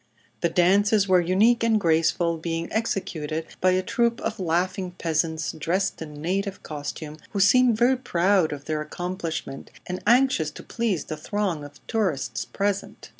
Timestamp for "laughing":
4.39-4.93